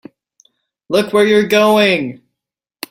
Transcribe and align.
Look 0.89 1.13
where 1.13 1.27
you're 1.27 1.47
going! 1.47 2.23